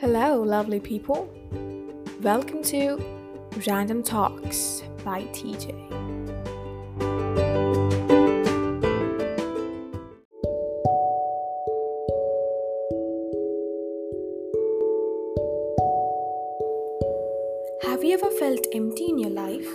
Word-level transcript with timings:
Hello, 0.00 0.40
lovely 0.40 0.78
people. 0.78 1.28
Welcome 2.22 2.62
to 2.70 2.98
Random 3.66 4.04
Talks 4.04 4.84
by 5.04 5.22
TJ. 5.32 5.74
Have 17.82 18.04
you 18.04 18.14
ever 18.14 18.30
felt 18.38 18.64
empty 18.72 19.06
in 19.08 19.18
your 19.18 19.30
life? 19.30 19.66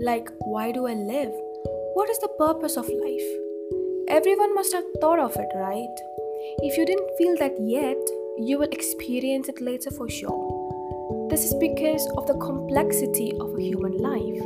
Like, 0.00 0.28
why 0.40 0.72
do 0.72 0.88
I 0.88 0.94
live? 0.94 1.30
What 1.94 2.10
is 2.10 2.18
the 2.18 2.34
purpose 2.38 2.76
of 2.76 2.88
life? 2.88 3.30
Everyone 4.08 4.52
must 4.52 4.72
have 4.72 4.84
thought 5.00 5.20
of 5.20 5.36
it, 5.36 5.48
right? 5.54 5.96
If 6.58 6.76
you 6.76 6.84
didn't 6.84 7.16
feel 7.16 7.36
that 7.36 7.54
yet, 7.60 8.19
you 8.42 8.58
will 8.58 8.68
experience 8.72 9.48
it 9.48 9.60
later 9.60 9.90
for 9.90 10.08
sure. 10.08 11.28
This 11.28 11.44
is 11.44 11.54
because 11.60 12.06
of 12.16 12.26
the 12.26 12.38
complexity 12.38 13.32
of 13.38 13.54
a 13.54 13.62
human 13.62 13.98
life. 13.98 14.40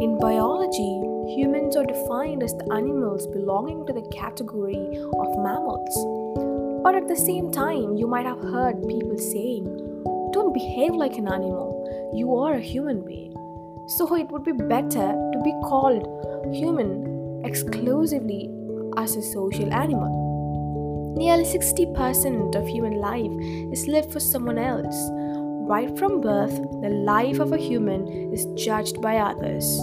In 0.00 0.18
biology, 0.18 1.00
humans 1.36 1.76
are 1.76 1.86
defined 1.86 2.42
as 2.42 2.52
the 2.54 2.68
animals 2.72 3.28
belonging 3.28 3.86
to 3.86 3.92
the 3.92 4.06
category 4.12 4.74
of 4.74 5.38
mammals. 5.38 6.82
But 6.82 6.96
at 6.96 7.06
the 7.06 7.16
same 7.16 7.52
time, 7.52 7.96
you 7.96 8.08
might 8.08 8.26
have 8.26 8.42
heard 8.42 8.82
people 8.88 9.18
saying, 9.18 9.64
Don't 10.32 10.52
behave 10.52 10.94
like 10.94 11.16
an 11.16 11.28
animal, 11.28 12.12
you 12.14 12.34
are 12.34 12.54
a 12.54 12.60
human 12.60 13.04
being. 13.04 13.34
So 13.96 14.16
it 14.16 14.28
would 14.32 14.42
be 14.42 14.52
better 14.52 15.12
to 15.32 15.40
be 15.44 15.54
called 15.62 16.04
human 16.52 17.42
exclusively 17.44 18.50
as 18.96 19.14
a 19.14 19.22
social 19.22 19.72
animal. 19.72 20.27
Nearly 21.18 21.42
60% 21.42 22.54
of 22.54 22.68
human 22.68 23.00
life 23.00 23.32
is 23.72 23.88
lived 23.88 24.12
for 24.12 24.20
someone 24.20 24.56
else. 24.56 24.96
Right 25.68 25.98
from 25.98 26.20
birth, 26.20 26.54
the 26.80 26.90
life 26.90 27.40
of 27.40 27.52
a 27.52 27.56
human 27.58 28.06
is 28.32 28.46
judged 28.54 29.02
by 29.02 29.16
others. 29.16 29.80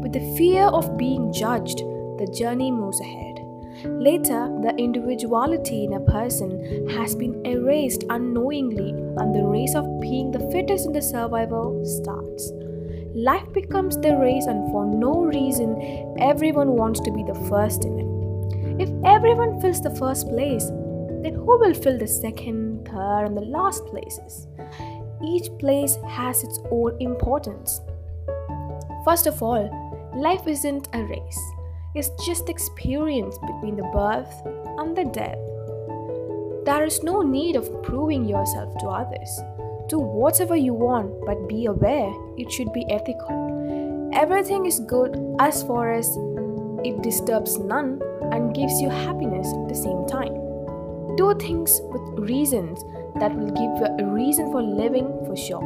With 0.00 0.12
the 0.12 0.32
fear 0.38 0.66
of 0.66 0.96
being 0.96 1.32
judged, 1.32 1.78
the 2.18 2.32
journey 2.32 2.70
moves 2.70 3.00
ahead. 3.00 3.40
Later, 3.84 4.48
the 4.62 4.72
individuality 4.78 5.86
in 5.86 5.94
a 5.94 6.00
person 6.00 6.88
has 6.90 7.16
been 7.16 7.44
erased 7.44 8.04
unknowingly, 8.08 8.90
and 8.90 9.34
the 9.34 9.42
race 9.42 9.74
of 9.74 10.00
being 10.00 10.30
the 10.30 10.48
fittest 10.52 10.86
in 10.86 10.92
the 10.92 11.02
survival 11.02 11.84
starts. 11.84 12.52
Life 13.12 13.52
becomes 13.52 13.98
the 13.98 14.16
race, 14.16 14.46
and 14.46 14.70
for 14.70 14.86
no 14.86 15.24
reason, 15.24 16.14
everyone 16.20 16.76
wants 16.76 17.00
to 17.00 17.10
be 17.10 17.24
the 17.24 17.34
first 17.48 17.84
in 17.84 17.98
it. 17.98 18.19
If 18.80 18.88
everyone 19.04 19.60
fills 19.60 19.82
the 19.82 19.94
first 19.94 20.26
place, 20.30 20.64
then 21.22 21.34
who 21.34 21.58
will 21.58 21.74
fill 21.74 21.98
the 21.98 22.06
second, 22.06 22.88
third, 22.88 23.26
and 23.26 23.36
the 23.36 23.42
last 23.42 23.84
places? 23.84 24.46
Each 25.22 25.50
place 25.58 25.98
has 26.08 26.42
its 26.42 26.58
own 26.70 26.96
importance. 26.98 27.82
First 29.04 29.26
of 29.26 29.42
all, 29.42 29.68
life 30.16 30.46
isn't 30.46 30.88
a 30.94 31.02
race, 31.04 31.52
it's 31.94 32.08
just 32.24 32.48
experience 32.48 33.36
between 33.36 33.76
the 33.76 33.90
birth 33.92 34.32
and 34.78 34.96
the 34.96 35.04
death. 35.04 35.36
There 36.64 36.86
is 36.86 37.02
no 37.02 37.20
need 37.20 37.56
of 37.56 37.82
proving 37.82 38.24
yourself 38.24 38.78
to 38.78 38.86
others. 38.86 39.40
Do 39.90 39.98
whatever 39.98 40.56
you 40.56 40.72
want, 40.72 41.26
but 41.26 41.50
be 41.50 41.66
aware 41.66 42.14
it 42.38 42.50
should 42.50 42.72
be 42.72 42.86
ethical. 42.88 44.10
Everything 44.14 44.64
is 44.64 44.80
good 44.80 45.20
as 45.38 45.62
far 45.64 45.92
as 45.92 46.16
it 46.82 47.02
disturbs 47.02 47.58
none 47.58 48.00
and 48.32 48.54
gives 48.54 48.80
you 48.80 48.88
happiness 48.88 49.46
at 49.52 49.68
the 49.68 49.74
same 49.74 50.06
time. 50.06 50.34
Do 51.16 51.34
things 51.38 51.80
with 51.84 52.28
reasons 52.30 52.84
that 53.18 53.34
will 53.34 53.50
give 53.50 53.72
you 53.80 53.86
a 53.98 54.04
reason 54.04 54.50
for 54.52 54.62
living 54.62 55.08
for 55.26 55.36
sure. 55.36 55.62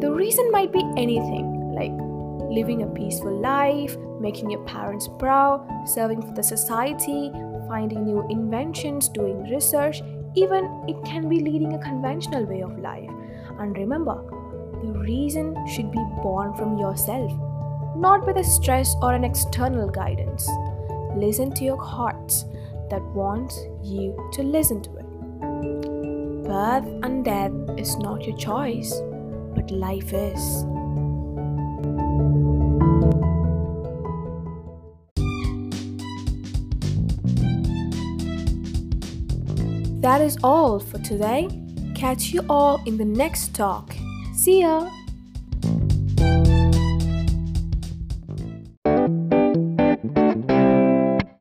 The 0.00 0.12
reason 0.12 0.50
might 0.52 0.72
be 0.72 0.84
anything 0.96 1.72
like 1.74 1.92
living 2.50 2.82
a 2.82 2.86
peaceful 2.86 3.40
life, 3.40 3.96
making 4.20 4.50
your 4.50 4.64
parents 4.64 5.08
proud, 5.18 5.66
serving 5.86 6.22
for 6.22 6.32
the 6.32 6.42
society, 6.42 7.30
finding 7.68 8.04
new 8.04 8.26
inventions, 8.30 9.08
doing 9.08 9.48
research, 9.50 10.02
even 10.34 10.64
it 10.88 10.96
can 11.04 11.28
be 11.28 11.40
leading 11.40 11.74
a 11.74 11.78
conventional 11.78 12.44
way 12.44 12.60
of 12.62 12.78
life. 12.78 13.10
And 13.58 13.76
remember, 13.76 14.22
the 14.82 14.98
reason 15.00 15.56
should 15.66 15.90
be 15.90 16.04
born 16.22 16.54
from 16.54 16.78
yourself, 16.78 17.32
not 17.96 18.24
by 18.24 18.32
the 18.32 18.44
stress 18.44 18.94
or 19.02 19.12
an 19.12 19.24
external 19.24 19.88
guidance. 19.88 20.48
Listen 21.16 21.52
to 21.54 21.64
your 21.64 21.82
heart 21.82 22.32
that 22.90 23.02
wants 23.14 23.58
you 23.82 24.16
to 24.32 24.42
listen 24.42 24.82
to 24.82 24.96
it. 24.96 25.08
Birth 26.44 26.86
and 27.02 27.24
death 27.24 27.52
is 27.76 27.96
not 27.98 28.24
your 28.26 28.36
choice, 28.36 28.92
but 29.54 29.70
life 29.70 30.12
is. 30.12 30.64
That 40.00 40.20
is 40.20 40.38
all 40.42 40.78
for 40.78 40.98
today. 40.98 41.48
Catch 41.94 42.28
you 42.28 42.42
all 42.48 42.80
in 42.86 42.96
the 42.96 43.04
next 43.04 43.54
talk. 43.54 43.94
See 44.32 44.60
ya! 44.60 44.88